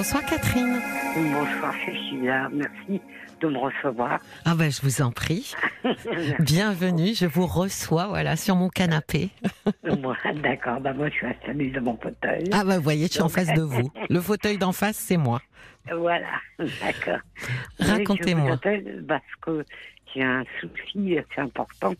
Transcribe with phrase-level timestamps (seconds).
[0.00, 0.80] Bonsoir Catherine.
[1.14, 3.02] Bonsoir Cécilia, merci
[3.42, 4.18] de me recevoir.
[4.46, 5.52] Ah ben je vous en prie.
[6.40, 9.28] Bienvenue, je vous reçois voilà sur mon canapé.
[10.00, 12.48] moi, d'accord, bah moi je suis installée dans mon fauteuil.
[12.50, 13.92] Ah ben vous voyez, je suis en face de vous.
[14.08, 15.42] Le fauteuil d'en face, c'est moi.
[15.94, 17.20] Voilà, d'accord.
[17.78, 18.56] Racontez-moi.
[19.06, 19.66] parce que
[20.14, 21.92] j'ai un souci assez important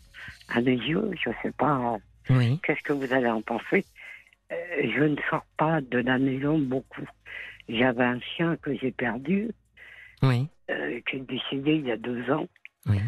[0.49, 1.97] à mes yeux, je ne sais pas
[2.31, 2.59] Oui.
[2.63, 3.85] qu'est-ce que vous allez en penser.
[4.51, 4.55] Euh,
[4.97, 7.05] je ne sors pas de la maison beaucoup.
[7.69, 9.51] J'avais un chien que j'ai perdu,
[10.23, 10.47] Oui.
[10.69, 12.47] euh, qui est décédé il y a deux ans.
[12.87, 12.99] Oui.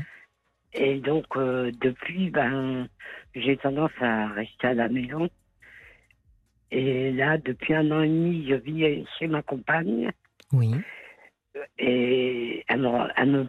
[0.73, 2.87] Et donc, euh, depuis, ben,
[3.35, 5.29] j'ai tendance à rester à la maison.
[6.71, 10.11] Et là, depuis un an et demi, je vis chez ma compagne.
[10.51, 10.73] Oui.
[11.77, 13.47] Et elle me, elle me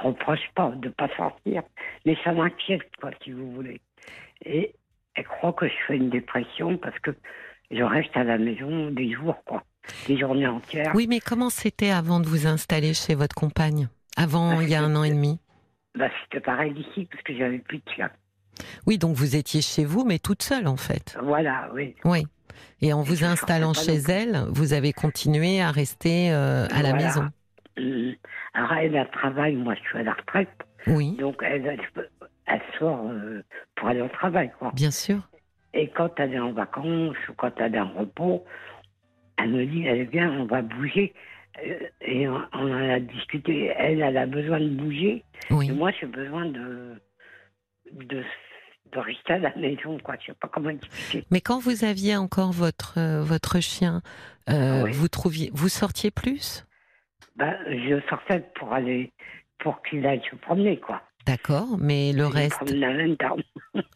[0.00, 1.62] reproche pas de pas sortir.
[2.04, 3.80] Mais ça m'inquiète, quoi, si vous voulez.
[4.44, 4.72] Et
[5.14, 7.10] elle croit que je fais une dépression parce que
[7.70, 9.64] je reste à la maison des jours, quoi.
[10.06, 10.92] Des journées entières.
[10.94, 13.88] Oui, mais comment c'était avant de vous installer chez votre compagne?
[14.16, 15.38] Avant, il y a un an et demi?
[15.96, 18.10] Bah, c'était pareil ici parce que j'avais plus de chien.
[18.86, 21.16] Oui, donc vous étiez chez vous, mais toute seule en fait.
[21.22, 21.94] Voilà, oui.
[22.04, 22.26] Oui.
[22.80, 27.28] Et en vous installant chez elle, vous avez continué à rester euh, à la maison?
[28.54, 30.48] Alors, elle, elle travaille, moi, je suis à la retraite.
[30.86, 32.08] Oui, Donc, elle, elle,
[32.46, 33.42] elle sort euh,
[33.74, 34.70] pour aller au travail, quoi.
[34.74, 35.18] bien sûr.
[35.74, 38.44] Et quand elle est en vacances ou quand elle est en repos,
[39.38, 41.14] elle me dit, elle vient, on va bouger.
[41.64, 43.72] Euh, Et on, on en a discuté.
[43.76, 45.24] Elle, elle a besoin de bouger.
[45.50, 45.68] Oui.
[45.68, 46.94] Et moi, j'ai besoin de,
[47.92, 48.22] de,
[48.92, 50.16] de rester à la maison, quoi.
[50.20, 51.26] Je sais pas comment expliquer.
[51.30, 54.02] Mais quand vous aviez encore votre euh, votre chien,
[54.50, 54.92] euh, Ah oui.
[54.92, 56.64] vous trouviez, vous sortiez plus?
[57.36, 59.12] Ben, je sortais pour aller,
[59.58, 61.02] pour qu'il aille se promener, quoi.
[61.26, 63.16] D'accord, mais le Je reste, en même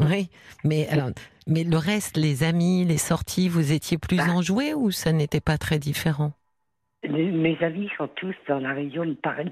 [0.01, 0.29] oui.
[0.65, 1.11] Mais alors,
[1.51, 4.31] mais le reste, les amis, les sorties, vous étiez plus Bah.
[4.31, 6.33] enjoués ou ça n'était pas très différent?
[7.03, 9.51] Les- Mes amis sont tous dans la région de Paris.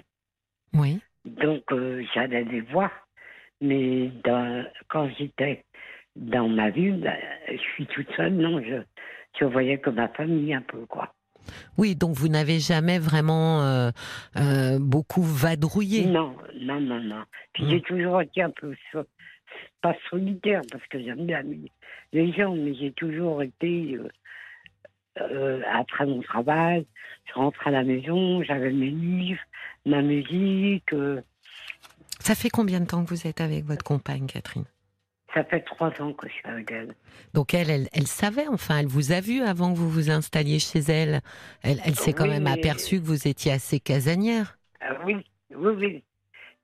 [0.74, 1.00] Oui.
[1.24, 2.90] Donc, euh, j'allais les voir.
[3.60, 5.64] Mais dans- quand j'étais
[6.14, 7.16] dans ma ville, ben,
[7.50, 8.82] je suis toute seule, non, je,
[9.40, 11.12] je voyais que ma famille un peu, quoi.
[11.78, 13.90] Oui, donc vous n'avez jamais vraiment euh,
[14.36, 16.06] euh, beaucoup vadrouillé?
[16.06, 17.24] Non, non, non, non.
[17.54, 18.74] Puis j'ai toujours été un peu,
[19.80, 21.42] pas solitaire, parce que j'aime bien
[22.12, 24.08] les gens, mais j'ai toujours été, euh,
[25.20, 26.86] euh, après mon travail,
[27.26, 29.40] je rentrais à la maison, j'avais mes livres,
[29.86, 30.92] ma musique.
[30.92, 31.20] euh,
[32.20, 34.64] Ça fait combien de temps que vous êtes avec votre compagne, Catherine?
[35.34, 36.94] Ça fait trois ans que je suis avec elle.
[37.34, 40.58] Donc elle, elle, elle savait, enfin, elle vous a vu avant que vous vous installiez
[40.58, 41.20] chez elle.
[41.62, 44.58] Elle, elle s'est quand Oui, même mais- aperçue que vous étiez assez casanière.
[44.80, 45.16] Ah oui,
[45.54, 46.04] oui, oui.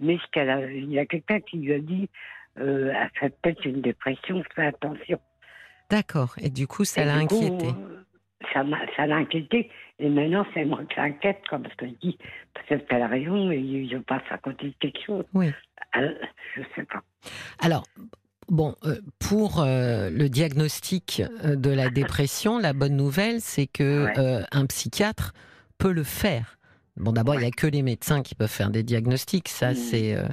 [0.01, 2.09] Mais ce qu'elle a, il y a quelqu'un qui lui a dit,
[2.59, 5.19] euh, elle fait peut-être une dépression, fais attention.
[5.91, 6.35] D'accord.
[6.41, 7.67] Et du coup, ça l'a inquiété.
[7.69, 8.03] euh,
[8.53, 8.65] Ça
[8.97, 9.71] ça l'a inquiété.
[9.99, 12.19] Et maintenant, c'est moi qui l'inquiète, quoi, parce que je dis,
[12.55, 15.25] peut-être qu'elle a raison et je passe à côté de quelque chose.
[15.35, 15.53] Oui.
[15.93, 16.19] Elle-
[16.57, 17.03] je sais pas.
[17.61, 17.85] Alors,
[18.49, 24.05] bon, euh, pour euh, le diagnostic euh, de la dépression, la bonne nouvelle, c'est que
[24.07, 24.19] Ouais.
[24.19, 25.33] euh, un psychiatre
[25.79, 26.57] peut le faire.
[26.97, 29.49] Bon, d'abord, il n'y a que les médecins qui peuvent faire des diagnostics.
[29.49, 30.29] Ça, c'est euh,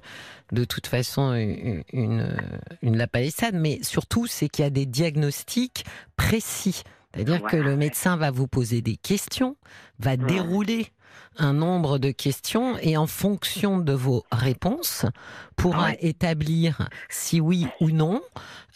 [0.51, 2.37] de toute façon une, une,
[2.83, 3.07] une.
[3.53, 5.85] Mais surtout, c'est qu'il y a des diagnostics
[6.15, 6.83] précis.
[7.13, 7.71] C'est-à-dire que Voilà.
[7.71, 9.57] le médecin va vous poser des questions,
[9.99, 10.87] va dérouler
[11.37, 15.05] un nombre de questions et en fonction de vos réponses
[15.55, 15.97] pourra Ouais.
[16.01, 18.21] établir si oui ou non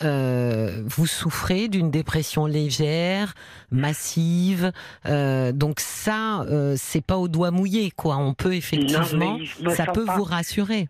[0.03, 3.33] euh, vous souffrez d'une dépression légère,
[3.71, 4.71] massive.
[5.05, 8.17] euh, donc ça, euh, c'est pas au doigt mouillé quoi.
[8.17, 9.37] On peut effectivement,
[9.75, 10.87] ça peut pas- vous rassurer.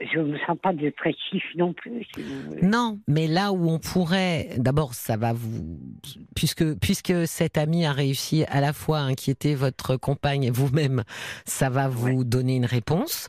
[0.00, 2.62] Je me sens pas dépressif non plus, si vous voulez.
[2.62, 5.78] Non, mais là où on pourrait, d'abord, ça va vous,
[6.34, 11.04] puisque puisque cet ami a réussi à la fois à inquiéter votre compagne et vous-même,
[11.44, 13.28] ça va vous donner une réponse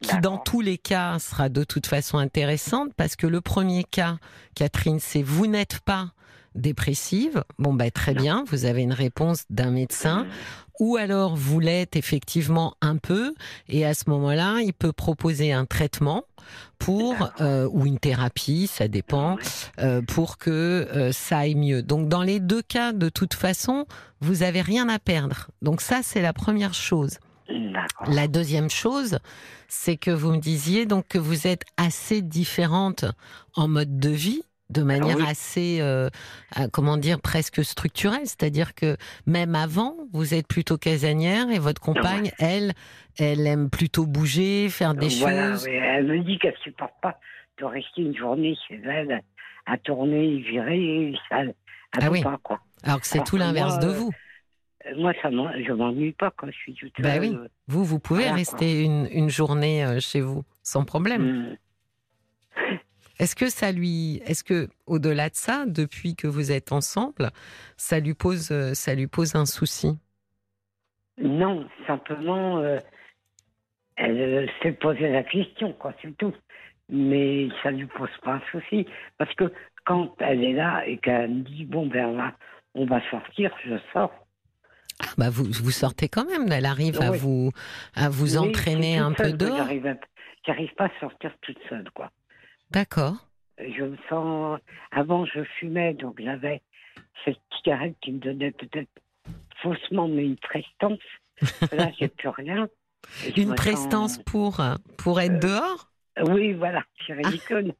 [0.00, 4.18] qui, dans tous les cas, sera de toute façon intéressante parce que le premier cas,
[4.54, 6.12] Catherine, c'est vous n'êtes pas
[6.54, 7.44] dépressive.
[7.58, 10.26] Bon, ben très bien, vous avez une réponse d'un médecin.
[10.80, 13.34] Ou alors vous l'êtes effectivement un peu,
[13.68, 16.24] et à ce moment-là, il peut proposer un traitement
[16.78, 19.36] pour euh, ou une thérapie, ça dépend,
[19.78, 21.82] euh, pour que euh, ça aille mieux.
[21.82, 23.86] Donc dans les deux cas, de toute façon,
[24.20, 25.48] vous avez rien à perdre.
[25.60, 27.18] Donc ça, c'est la première chose.
[28.06, 29.18] La deuxième chose,
[29.68, 33.04] c'est que vous me disiez donc que vous êtes assez différente
[33.54, 35.24] en mode de vie de manière oui.
[35.28, 36.08] assez, euh,
[36.72, 38.24] comment dire, presque structurelle.
[38.24, 38.96] C'est-à-dire que
[39.26, 42.72] même avant, vous êtes plutôt casanière et votre compagne, elle,
[43.18, 45.64] elle aime plutôt bouger, faire des Voilà, choses.
[45.66, 47.18] oui, Elle me dit qu'elle supporte pas
[47.58, 49.20] de rester une journée chez elle
[49.66, 51.54] à tourner, virer, ça, elle
[51.92, 52.22] Ah peut oui.
[52.22, 52.58] pas, quoi.
[52.82, 54.10] Alors que c'est tout l'inverse de euh, vous.
[54.86, 57.04] Euh, Moi, ça je m'ennuie pas quand je suis toute seule.
[57.04, 57.32] Bah oui.
[57.32, 61.56] euh, Vous, vous pouvez Voilà, rester une, une journée chez vous sans problème.
[62.56, 62.78] hum.
[63.22, 67.30] Est-ce que ça lui, est-ce que au-delà de ça, depuis que vous êtes ensemble,
[67.76, 69.96] ça lui pose, euh, ça lui pose un souci?
[71.18, 72.78] Non, simplement, euh,
[73.94, 76.34] elle euh, s'est posé la question, quoi, c'est tout.
[76.88, 78.86] Mais ça ne lui pose pas un souci.
[79.18, 79.52] Parce que
[79.84, 82.32] quand elle est là et qu'elle me dit, bon, ben, on va,
[82.74, 84.12] on va sortir, je sors.
[84.98, 86.50] Ah, Bah vous, vous sortez quand même.
[86.50, 87.52] Elle arrive à vous,
[87.94, 89.68] à vous entraîner un peu dehors.
[90.44, 92.10] J'arrive pas à sortir toute seule, quoi.
[92.72, 93.14] D'accord.
[93.58, 94.58] Je me sens.
[94.90, 96.62] Avant, je fumais, donc j'avais
[97.24, 98.88] cette cigarette qui me donnait peut-être
[99.62, 100.98] faussement, mais une prestance.
[101.72, 102.68] Là, j'ai plus rien.
[103.36, 104.60] Une prestance sens- pour
[104.98, 105.88] pour être Euh, dehors?
[106.30, 107.74] Oui, voilà, c'est ridicule.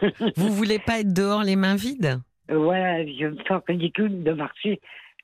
[0.36, 2.20] Vous voulez pas être dehors les mains vides?
[2.48, 4.80] Voilà, je me sens ridicule de marcher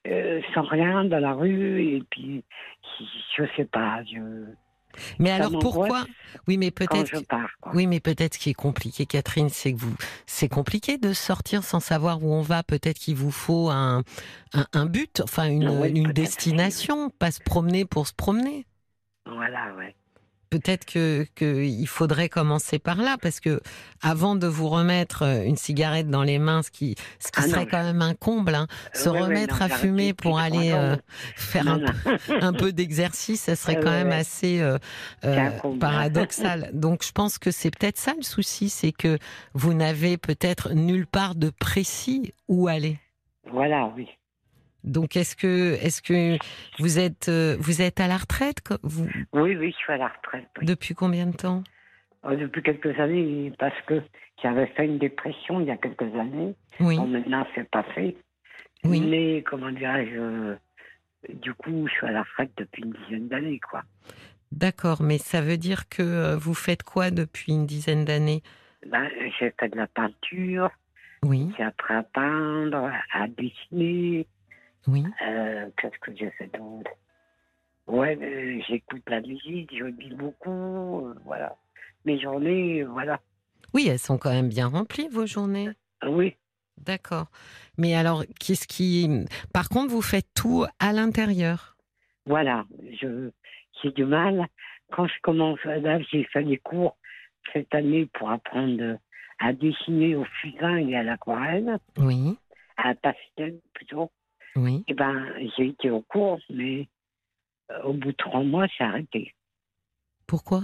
[0.06, 2.44] euh, sans rien dans la rue, et puis,
[3.37, 4.20] je sais pas, je.
[5.19, 6.06] Mais ça alors pourquoi?
[6.49, 7.23] Oui, mais peut-être.
[7.73, 9.94] Oui, mais peut-être ce qui est compliqué, Catherine, c'est que vous,
[10.26, 12.62] c'est compliqué de sortir sans savoir où on va.
[12.62, 14.02] Peut-être qu'il vous faut un,
[14.52, 18.67] un, un but, enfin une, Oui, une destination, pas se promener pour se promener.
[19.26, 19.94] Voilà, ouais.
[20.54, 23.60] Peut-être que qu'il faudrait commencer par là, parce que
[24.00, 27.48] avant de vous remettre euh, une cigarette dans les mains, ce qui, ce qui Ah
[27.48, 30.70] serait quand même un comble, hein, se Ouais, ouais, remettre non, à fumer pour aller
[30.70, 30.94] euh,
[31.34, 31.84] faire Non,
[32.28, 34.14] un, un peu d'exercice, ça serait quand même ouais.
[34.14, 34.78] assez euh,
[35.24, 36.70] euh, paradoxal.
[36.72, 39.18] Donc je pense que c'est peut-être ça le souci, c'est que
[39.54, 43.00] vous n'avez peut-être nulle part de précis où aller.
[43.50, 44.08] Voilà, oui.
[44.84, 46.36] Donc est-ce que est-ce que
[46.78, 50.08] vous êtes euh, vous êtes à la retraite vous, Oui, oui, je suis à la
[50.08, 50.46] retraite.
[50.60, 50.66] oui.
[50.66, 51.64] depuis combien de temps?
[52.22, 54.00] Oh, Depuis quelques années, parce que
[54.42, 56.54] j'avais fait une dépression il y a quelques années.
[56.81, 58.16] Oui, Bon, maintenant, c'est passé.
[58.84, 59.00] oui.
[59.00, 60.54] Mais, comment dirais-je, euh,
[61.34, 63.82] du coup, je suis à la retraite depuis une dizaine d'années, quoi.
[64.52, 68.42] D'accord, mais ça veut dire que euh, vous faites quoi depuis une dizaine d'années?
[68.87, 69.08] Ben,
[69.38, 70.70] j'ai fait de la peinture,
[71.22, 74.26] Oui, j'ai appris à peindre, à dessiner.
[74.86, 75.04] Oui.
[75.26, 76.90] Euh, Qu'est-ce que j'ai fait d'autre?
[77.86, 81.56] Ouais, euh, j'écoute la musique, je lis beaucoup, euh, voilà.
[82.04, 83.20] Mes journées, voilà.
[83.75, 85.70] Oui, elles sont quand même bien remplies vos journées.
[86.06, 86.34] Oui,
[86.78, 87.26] D'accord.
[87.78, 89.08] Mais alors, qu'est-ce qui
[89.52, 91.76] Par contre, vous faites tout à l'intérieur?
[92.26, 92.64] voilà.
[93.00, 93.30] Je,
[93.82, 94.46] j'ai du mal.
[94.92, 96.96] Quand je commence, là, j'ai fait des cours
[97.52, 98.98] cette année pour apprendre
[99.38, 102.37] à dessiner au fusain et à l'aquarelle, Oui,
[102.76, 104.10] à pastel plutôt.
[104.56, 104.84] Oui.
[104.88, 106.88] Eh ben, j'ai été au cours, mais
[107.70, 109.34] euh, au bout de trois mois, j'ai arrêté.
[110.26, 110.62] Pourquoi?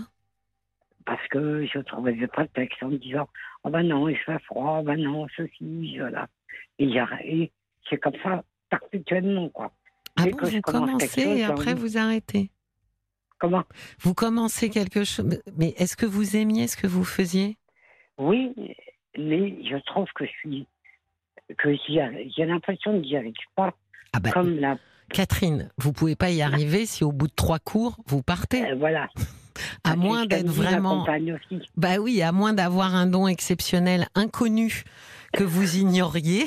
[1.04, 3.28] Parce que je trouvais des prétextes en me disant
[3.64, 6.28] Oh ben non, il fait froid, oh ben non, ceci, cela.
[6.78, 7.52] Et arrêté.
[7.88, 9.72] C'est comme ça, perpétuellement, quoi.
[10.16, 12.50] Ah Dès bon, vous commencez chose, et j'ai après vous arrêtez?
[13.38, 13.64] Comment?
[14.00, 15.40] Vous commencez quelque chose.
[15.56, 17.56] Mais est-ce que vous aimiez ce que vous faisiez?
[18.18, 18.52] Oui,
[19.16, 20.66] mais je trouve que je suis.
[21.56, 23.74] que j'ai l'impression que j'y arrive pas.
[24.12, 24.76] Ah ben, Comme la.
[25.12, 28.64] Catherine, vous pouvez pas y arriver si au bout de trois cours vous partez.
[28.70, 29.08] euh, voilà.
[29.84, 31.06] À moins d'être vraiment.
[31.76, 34.84] Bah oui, à moins d'avoir un don exceptionnel inconnu
[35.34, 36.44] que vous ignoriez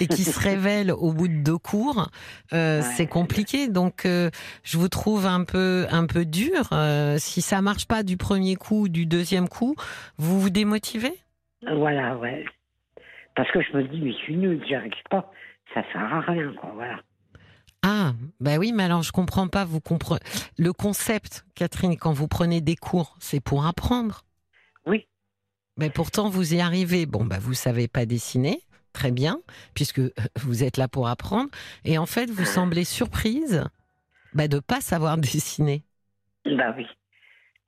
[0.00, 2.10] et qui se révèle au bout de deux cours,
[2.52, 2.86] euh, Ouais.
[2.96, 3.68] c'est compliqué.
[3.68, 4.30] Donc, euh,
[4.64, 6.70] je vous trouve un peu un peu dur.
[6.72, 9.76] Euh, si ça marche pas du premier coup, du deuxième coup,
[10.16, 11.12] vous vous démotivez?
[11.76, 12.44] Voilà, ouais.
[13.34, 15.30] Parce que je me dis, mais je suis nulle, j'y arrive pas.
[15.74, 17.00] Ça sert à rien, quoi, voilà.
[17.82, 19.64] Ah, bah oui, mais alors je comprends pas.
[19.64, 20.20] Vous comprenez
[20.58, 24.22] le concept, Catherine, quand vous prenez des cours, c'est pour apprendre.
[24.86, 25.06] Oui.
[25.78, 27.06] Mais pourtant, vous y arrivez.
[27.06, 28.60] Bon, bah vous savez pas dessiner,
[28.92, 29.40] très bien,
[29.74, 31.48] puisque euh, vous êtes là pour apprendre.
[31.84, 33.64] Et en fait, vous semblez surprise
[34.34, 35.82] bah, de pas savoir dessiner.
[36.44, 36.86] Bah oui.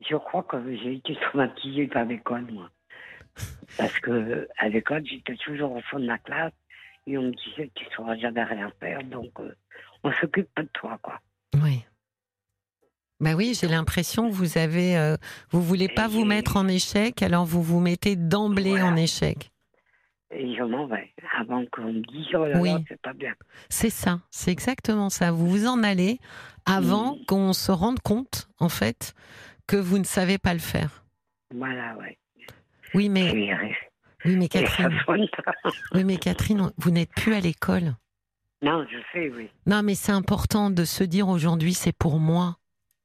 [0.08, 2.68] Je crois que j'ai été traumatisée par l'école, moi.
[3.78, 6.52] Parce que à l'école, j'étais toujours au fond de la classe
[7.06, 9.54] et on me disait que tu ne sauras jamais rien faire, donc euh,
[10.04, 11.20] on s'occupe pas de toi, quoi.
[11.62, 11.84] Oui.
[13.20, 15.16] Bah oui, j'ai l'impression que vous avez, euh,
[15.50, 18.86] vous voulez pas vous mettre en échec, alors vous vous mettez d'emblée Voilà.
[18.86, 19.50] en échec.
[20.34, 22.70] Et je m'en vais avant qu'on me dise oh là Oui.
[22.70, 23.32] là, c'est pas bien.
[23.68, 25.30] C'est ça, c'est exactement ça.
[25.30, 26.18] Vous vous en allez
[26.64, 29.14] avant qu'on se rende compte, en fait,
[29.66, 31.04] que vous ne savez pas le faire.
[31.54, 32.18] Voilà, ouais.
[32.94, 33.32] Oui, mais,
[34.24, 34.90] oui, mais Catherine,
[35.94, 37.94] oui, mais Catherine, vous n'êtes plus à l'école.
[38.62, 39.48] Non, je sais, oui.
[39.66, 42.56] Non, mais c'est important de se dire aujourd'hui, c'est pour moi.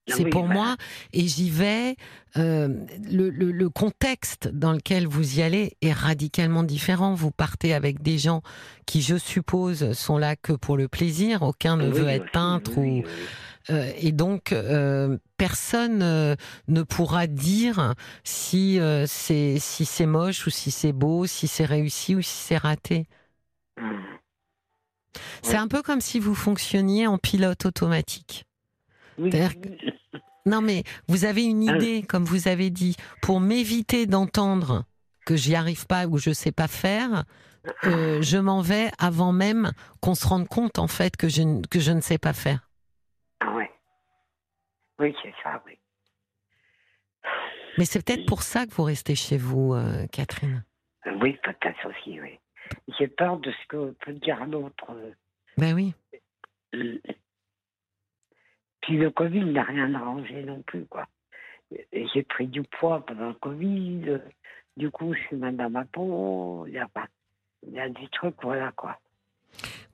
[0.10, 0.53] C'est Oui, pour voilà.
[0.62, 0.75] moi,
[1.12, 1.98] et j'y vais.
[2.38, 2.70] euh,
[3.12, 7.13] le, le- le contexte dans lequel vous y allez est radicalement différent.
[7.13, 8.41] Vous partez avec des gens
[8.86, 11.41] qui, je suppose, sont là que pour le plaisir.
[11.41, 13.10] Aucun ne Oui, veut être peintre oui, ou.
[13.69, 16.36] Euh, et donc euh, personne euh,
[16.67, 17.93] ne pourra dire
[18.24, 22.57] si c'est si c'est moche ou si c'est beau, si c'est réussi ou si c'est
[22.57, 23.07] raté.
[23.79, 24.01] Hum.
[25.41, 25.57] C'est Oui.
[25.57, 28.45] un peu comme si vous fonctionniez en pilote automatique.
[29.17, 29.31] Oui.
[30.45, 31.75] Non, mais vous avez une Ah.
[31.75, 34.86] idée, comme vous avez dit, pour m'éviter d'entendre
[35.25, 37.25] que j'y arrive pas ou je sais pas faire.
[37.83, 41.91] je m'en vais avant même qu'on se rende compte en fait que je, que je
[41.91, 42.66] ne sais pas faire.
[44.99, 45.77] Oui, c'est ça, oui.
[47.77, 50.63] Mais c'est peut-être pour ça que vous restez chez vous, euh, Catherine.
[51.21, 52.39] Oui, peut-être aussi, oui.
[52.97, 54.85] J'ai peur de ce que peut dire l'autre.
[55.57, 55.93] Ben oui.
[58.81, 61.07] Puis le Covid n'a rien arrangé non plus, quoi.
[61.91, 64.19] J'ai pris du poids pendant le Covid.
[64.77, 66.65] Du coup, je suis mal dans ma peau.
[66.67, 67.07] Il y a, pas-
[67.63, 68.99] il y a des trucs, voilà, quoi.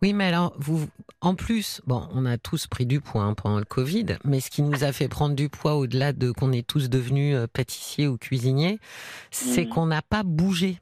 [0.02, 0.88] Oui, mais alors, vous,
[1.22, 4.50] en plus, bon, on a tous pris du poids hein, pendant le Covid, mais ce
[4.50, 8.08] qui nous a fait prendre du poids au-delà de qu'on est tous devenus euh, pâtissiers
[8.08, 8.80] ou cuisiniers,
[9.32, 9.70] c'est Mhm.
[9.70, 10.80] qu'on n'a pas bougé.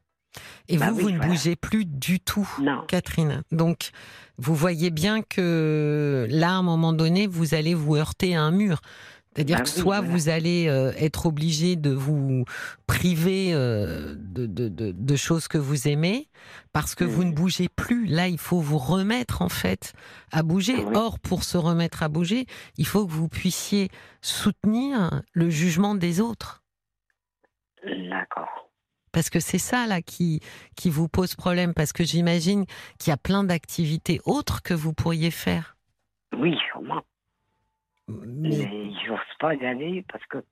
[0.69, 1.31] Et Bah vous, oui, vous ne voilà.
[1.33, 2.49] bougez plus du tout.
[2.61, 2.83] Non.
[2.87, 3.43] Catherine.
[3.51, 3.91] Donc,
[4.37, 8.51] vous voyez bien que là, à un moment donné, vous allez vous heurter à un
[8.51, 8.81] mur.
[9.33, 10.13] C'est-à-dire Bah que oui, soit voilà.
[10.13, 12.43] vous allez euh, être obligé de vous
[12.85, 16.27] priver euh, de, de- de- de choses que vous aimez
[16.73, 18.07] parce que vous ne bougez plus.
[18.07, 19.93] Là, il faut vous remettre en fait
[20.33, 20.83] à bouger.
[20.83, 20.95] Oui.
[20.95, 22.45] Or, pour se remettre à bouger,
[22.77, 23.87] il faut que vous puissiez
[24.21, 26.61] soutenir le jugement des autres.
[27.85, 28.49] D'accord.
[29.13, 30.41] Parce que c'est ça là qui,
[30.75, 31.73] qui vous pose problème.
[31.73, 32.65] Parce que j'imagine
[32.99, 35.77] qu'il y a plein d'activités autres que vous pourriez faire.
[36.37, 37.01] Oui, sûrement.
[38.07, 40.43] Mais, Mais j'ose pas y aller parce que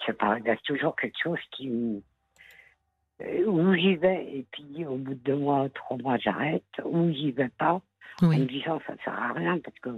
[0.00, 2.02] je sais pas, il y a toujours quelque chose qui
[3.22, 7.10] euh, où j'y vais et puis au bout de deux mois, trois mois, j'arrête, ou
[7.12, 7.80] j'y vais pas
[8.22, 9.90] en me disant ça sert à rien parce que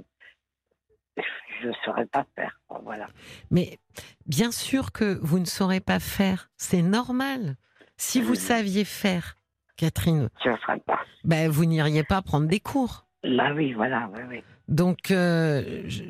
[1.62, 2.61] je saurais pas faire.
[2.83, 3.06] Voilà.
[3.50, 3.78] Mais
[4.26, 6.50] bien sûr que vous ne saurez pas faire.
[6.56, 7.56] C'est normal.
[7.97, 8.37] Si vous Mhm.
[8.37, 9.38] saviez faire,
[9.78, 11.00] Catherine, Je ne pas.
[11.25, 13.05] ben, vous n'iriez pas prendre des cours.
[13.25, 14.42] Bah oui, voilà, oui, oui.
[14.68, 16.02] Donc, euh, je-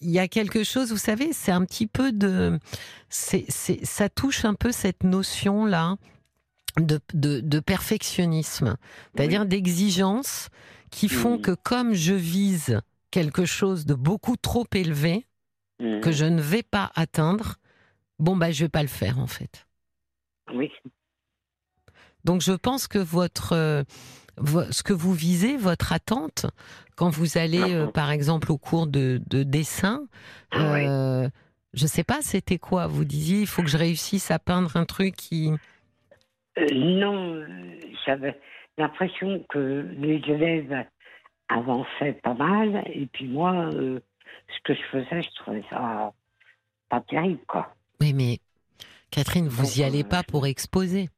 [0.00, 2.58] il y a quelque chose, vous savez, c'est un petit peu de.
[3.08, 5.96] c'est c'est- ça touche un peu cette notion-là
[6.80, 8.76] de, de, de perfectionnisme,
[9.14, 10.48] c'est-à-dire d'exigence
[10.90, 11.42] qui font Mhm.
[11.42, 12.80] que, comme je vise
[13.10, 15.26] quelque chose de beaucoup trop élevé,
[16.00, 17.56] que je ne vais pas atteindre,
[18.18, 19.66] bon, bah, je vais pas le faire, en fait.
[20.52, 20.70] Oui,
[22.24, 23.84] Donc, je pense que votre.
[24.38, 26.46] Euh, ce que vous visez, votre attente,
[26.96, 27.92] quand vous allez, euh, Mhm.
[27.92, 30.06] par exemple, au cours de, de dessin,
[30.52, 30.84] Ah oui.
[30.84, 31.28] euh,
[31.72, 32.86] je sais pas, c'était quoi?
[32.86, 35.50] Vous disiez, il faut que je réussisse à peindre un truc qui.
[36.58, 37.46] Euh, non, euh,
[38.06, 38.38] j'avais
[38.78, 40.86] l'impression que les élèves
[41.48, 44.00] avançaient pas mal, et puis moi, euh,
[44.48, 46.12] ce que je faisais, je trouvais ça
[46.88, 47.74] pas terrible, quoi.
[48.00, 48.38] Oui, mais
[49.10, 51.08] Catherine, vous Donc, y allez euh, pas pour exposer.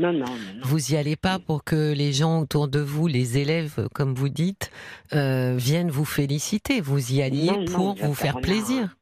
[0.00, 0.26] Non, non, non.
[0.26, 0.60] non.
[0.62, 4.30] Vous y allez pas pour que les gens autour de vous, les élèves, comme vous
[4.30, 4.70] dites,
[5.12, 6.80] euh, viennent vous féliciter.
[6.80, 8.96] Vous y alliez Non, pour vous faire plaisir.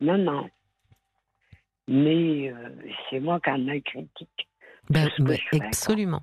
[0.00, 0.48] Non, non.
[1.86, 2.54] Mais euh,
[3.10, 4.48] c'est moi qui en ai critique.
[4.90, 5.34] Ben, quoi.
[5.66, 6.22] absolument.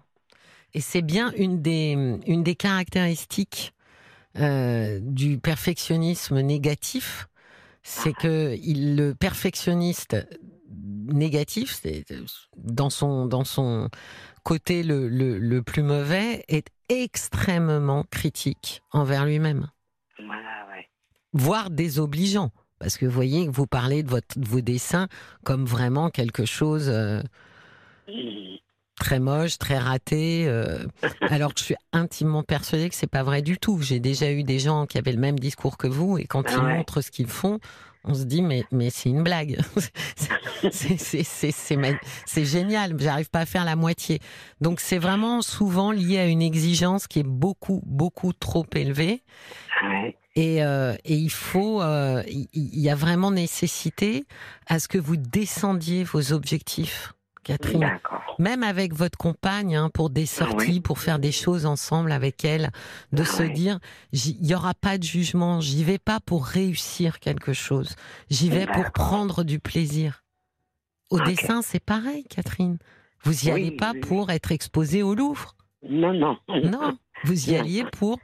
[0.73, 1.91] Et c'est bien une des,
[2.25, 3.73] une des caractéristiques
[4.37, 7.27] euh, du perfectionnisme négatif,
[7.83, 8.21] c'est Ah.
[8.21, 10.27] que il, le perfectionniste
[11.07, 12.05] négatif, c'est
[12.57, 13.89] dans son dans son
[14.43, 19.67] côté le, le, le plus mauvais, est extrêmement critique envers lui-même,
[20.19, 20.87] Voilà, ouais.
[21.33, 22.51] voire désobligeant.
[22.77, 25.07] Parce que vous voyez, vous parlez de, votre, de vos dessins
[25.43, 27.21] comme vraiment quelque chose euh,
[28.99, 30.85] très moche, très raté, euh,
[31.21, 33.81] alors que je suis intimement persuadée que c'est pas vrai du tout.
[33.81, 36.51] J'ai déjà eu des gens qui avaient le même discours que vous et quand Ah
[36.57, 36.77] ils ouais.
[36.77, 37.59] montrent ce qu'ils font,
[38.05, 39.57] on se dit mais mais c'est une blague.
[40.71, 42.95] c'est c'est c'est c'est ma- c'est génial.
[42.99, 44.19] J'arrive pas à faire la moitié.
[44.61, 49.23] Donc c'est vraiment souvent lié à une exigence qui est beaucoup beaucoup trop élevée.
[49.83, 50.15] Ouais.
[50.37, 54.25] Et, euh, et il faut, euh, il y a vraiment nécessité
[54.67, 57.13] à ce que vous descendiez vos objectifs,
[57.45, 57.99] Catherine
[58.39, 60.79] même avec votre compagne, hein, pour des sorties, oui.
[60.81, 62.71] pour faire des choses ensemble avec elle,
[63.13, 63.79] de Ah se dire,
[64.11, 67.95] il y aura pas de jugement, j'y vais pas pour réussir quelque chose,
[68.29, 70.23] j'y vais pour prendre du plaisir.
[71.11, 72.77] Au dessin, c'est pareil, Catherine.
[73.23, 75.55] Vous y allez pas oui, pour être exposé au Louvre.
[75.87, 76.37] Non, non.
[76.49, 77.59] Non, vous y Non.
[77.59, 78.19] alliez pour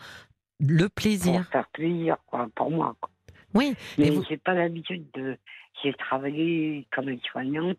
[0.60, 1.48] le Pour plaisir.
[1.52, 2.96] faire plaisir, quoi, pour moi.
[3.00, 3.10] quoi.
[3.54, 3.76] Oui.
[4.00, 5.38] Mais vous- j'ai pas l'habitude de.
[5.84, 7.78] J'ai travaillé comme soignante,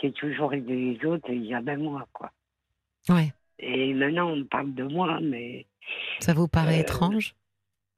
[0.00, 2.30] j'ai toujours aidé les autres et jamais moi, quoi.
[3.08, 3.32] Ouais.
[3.58, 5.66] Et maintenant, on parle de moi, mais
[6.20, 7.34] Ça vous paraît Euh, étrange?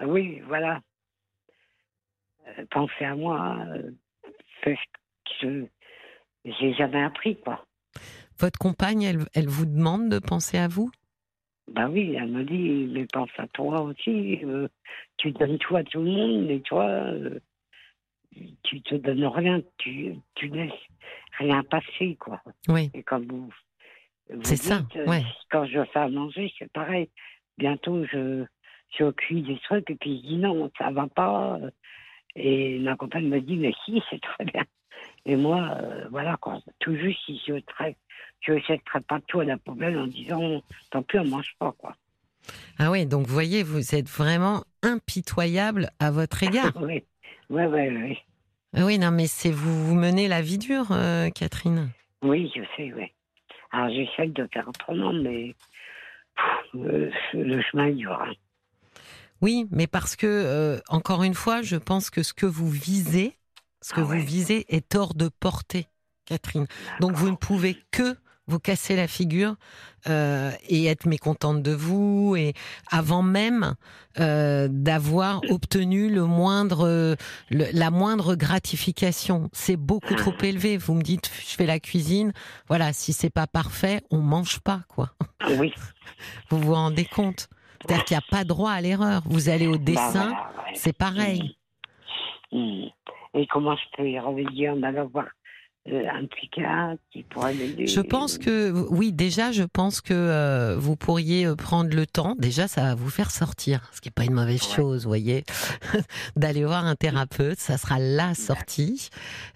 [0.05, 0.81] oui, voilà.
[2.49, 3.91] Euh, pensez à moi, euh,
[4.63, 4.77] c'est
[5.41, 5.67] ce que
[6.45, 7.65] j'ai jamais appris, quoi.
[8.39, 10.91] Votre compagne, elle, elle vous demande de penser à vous?
[11.69, 14.45] Bah oui, elle me dit, mais pense à toi aussi.
[14.45, 14.69] euh,
[15.17, 17.41] tu donnes tout à tout le monde, mais toi, euh,
[18.63, 20.73] tu te donnes rien, tu, tu laisses
[21.39, 22.41] rien passer, quoi.
[22.69, 22.91] Oui.
[22.95, 23.51] Et comme vous,
[24.31, 25.25] vous C'est ça, euh, ouais.
[25.51, 27.09] quand je fais à manger, c'est pareil.
[27.59, 28.45] Bientôt, je,
[28.99, 31.59] je cuis des trucs et puis je dis non, ça va pas.
[32.35, 34.65] Et ma compagne me dit, mais si, c'est très bien.
[35.25, 36.61] Et moi, euh, voilà, quoi.
[36.79, 37.61] Tout juste, si je ne
[38.41, 41.97] je jetterai pas tout à la poubelle en disant, tant pis, on mange pas, quoi.
[42.79, 46.73] Ah oui, donc vous voyez, vous êtes vraiment impitoyable à votre égard.
[46.81, 47.05] oui,
[47.51, 48.19] oui, oui, oui.
[48.79, 51.89] Ah oui, non, mais c'est vous, vous menez la vie dure, euh, Catherine.
[52.23, 53.11] Oui, je sais, oui.
[53.73, 55.55] Alors, j'essaie de faire autrement, mais
[56.37, 58.13] pff, euh, le chemin est dur.
[58.13, 58.33] hein.
[59.41, 63.35] Oui, mais parce que, euh, encore une fois, je pense que ce que vous visez,
[63.83, 64.21] ce que Ah vous ouais.
[64.21, 65.87] visez est hors de portée,
[66.27, 66.67] Catherine.
[67.01, 68.17] Donc vous ne pouvez que
[68.49, 69.57] vous casser la figure
[70.09, 72.55] euh, et être mécontente de vous et
[72.91, 73.75] avant même
[74.21, 77.17] euh, d'avoir obtenu le moindre
[77.51, 79.51] le- la moindre gratification.
[79.53, 80.77] C'est beaucoup trop élevé.
[80.77, 82.33] Vous me dites je fais la cuisine.
[82.69, 85.11] Voilà si c'est pas parfait on mange pas quoi.
[85.59, 85.73] Oui.
[86.51, 87.49] vous vous rendez compte?
[87.83, 89.23] C'est-à-dire qu'il n'y a pas droit à l'erreur.
[89.27, 90.73] Vous allez au Bah, dessin voilà, ouais.
[90.75, 91.57] c'est pareil.
[92.53, 92.85] Mm.
[93.35, 95.27] Et comment je peux y remédier en allant voir
[95.89, 100.97] un psychiatre qui pourrait m'aider Je pense que oui, déjà, je pense que euh, vous
[100.97, 102.35] pourriez euh, prendre le temps.
[102.39, 104.75] Déjà, ça va vous faire sortir, ce qui est pas une mauvaise Ouais.
[104.77, 105.45] chose, vous voyez,
[106.37, 107.59] d'aller voir un thérapeute.
[107.59, 109.11] Ça sera la sortie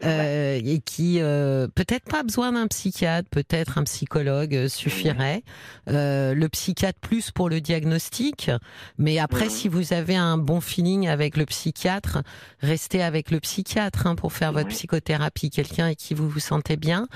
[0.04, 5.42] euh, et qui euh, peut-être pas besoin d'un psychiatre, peut-être un psychologue euh, suffirait.
[5.88, 8.50] Euh, le psychiatre plus pour le diagnostic,
[8.98, 12.22] mais après, si vous avez un bon feeling avec le psychiatre,
[12.60, 17.08] restez avec le psychiatre hein, pour faire votre psychothérapie, quelqu'un qui vous vous sentez bien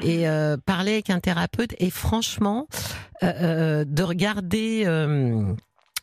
[0.00, 2.66] et euh, parler avec un thérapeute et franchement
[3.22, 4.84] euh, euh, de regarder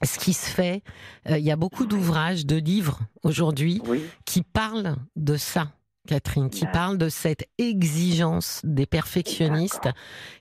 [0.03, 0.83] ce qui se fait.
[1.29, 5.71] Euh, Il y a beaucoup d'ouvrages, de livres aujourd'hui Oui, qui parlent de ça.
[6.07, 6.71] Catherine, qui D'accord.
[6.73, 9.89] parlent de cette exigence des perfectionnistes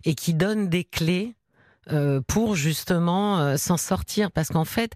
[0.04, 1.35] et qui donnent des clés
[1.90, 4.92] euh, pour justement euh, s'en sortir parce qu'en fait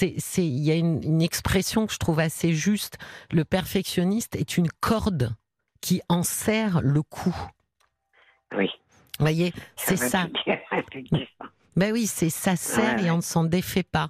[0.00, 2.96] il y a une, une expression que je trouve assez juste
[3.30, 5.34] le perfectionniste est une corde
[5.80, 7.34] qui enserre le cou
[8.52, 8.70] oui.
[9.18, 10.26] vous voyez c'est ça.
[11.76, 14.08] ben oui c'est ça Ouais, et on ne s'en défait pas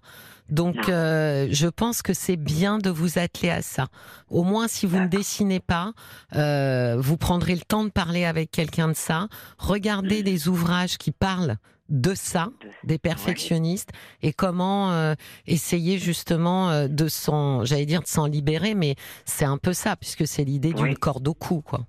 [0.49, 3.89] donc euh, je pense que c'est bien de vous atteler à ça
[4.29, 5.93] au moins si vous ne dessinez pas
[6.35, 10.23] euh, vous prendrez le temps de parler avec quelqu'un de ça regardez Mhm.
[10.25, 11.57] des ouvrages qui parlent
[11.89, 13.91] de ça De- des perfectionnistes
[14.23, 15.15] et comment euh,
[15.47, 19.95] essayer justement euh, de s'en, j'allais dire de s'en libérer, mais c'est un peu ça
[19.95, 21.81] puisque c'est l'idée d'une corde au cou, quoi.
[21.81, 21.87] Oui,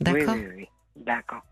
[0.00, 0.36] D'accord?
[0.36, 0.66] oui, oui.
[0.96, 1.42] D'accord.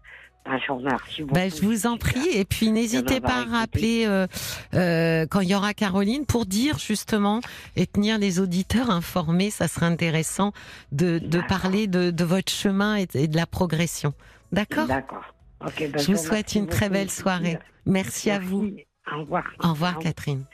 [0.45, 1.35] Ben, je vous remercie beaucoup.
[1.35, 4.27] Ben, je vous en prie et puis n'hésitez pas à rappeler euh,
[4.75, 7.41] euh, quand il y aura Caroline pour dire justement
[7.77, 9.51] et tenir les auditeurs informés.
[9.51, 10.53] Ça serait intéressant
[10.91, 14.15] de, parler de, de votre chemin et, et de la progression.
[14.51, 14.87] D'accord?
[14.87, 15.25] D'accord.
[15.65, 17.59] Ok, ben, Je vous souhaite une très belle soirée.
[17.87, 18.63] Merci à vous.
[18.63, 18.87] Merci.
[19.15, 19.45] Au revoir.
[19.63, 20.45] Au revoir Catherine.